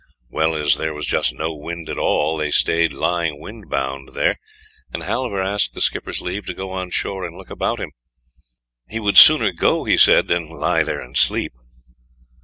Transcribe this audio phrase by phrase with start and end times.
[0.31, 4.33] Well, as there was just no wind at all, they stayed lying wind bound there,
[4.91, 7.91] and Halvor asked the skipper's leave to go on shore and look about him;
[8.89, 11.53] he would sooner go, he said, than lie there and sleep.